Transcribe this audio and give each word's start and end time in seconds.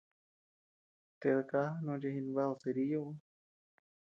¡Ted 1.19 1.39
kaja 1.49 1.75
nochi 1.85 2.09
jinabad 2.15 2.53
kerillo 2.61 2.99
ú! 3.09 3.11